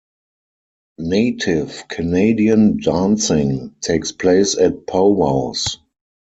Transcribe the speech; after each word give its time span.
Native 0.97 1.87
Canadian 1.87 2.77
dancing 2.81 3.75
takes 3.81 4.11
place 4.11 4.57
at 4.57 4.87
pow 4.87 5.09
wows. 5.09 5.77